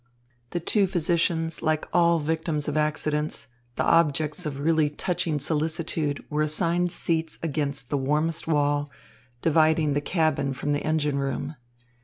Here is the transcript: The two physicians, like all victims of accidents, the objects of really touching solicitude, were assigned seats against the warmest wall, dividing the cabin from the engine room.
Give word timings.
The 0.49 0.59
two 0.59 0.87
physicians, 0.87 1.61
like 1.61 1.87
all 1.93 2.17
victims 2.17 2.67
of 2.67 2.75
accidents, 2.75 3.49
the 3.75 3.83
objects 3.83 4.47
of 4.47 4.59
really 4.59 4.89
touching 4.89 5.37
solicitude, 5.37 6.25
were 6.27 6.41
assigned 6.41 6.91
seats 6.91 7.37
against 7.43 7.91
the 7.91 7.97
warmest 7.99 8.47
wall, 8.47 8.89
dividing 9.43 9.93
the 9.93 10.01
cabin 10.01 10.53
from 10.53 10.71
the 10.71 10.81
engine 10.81 11.19
room. 11.19 11.55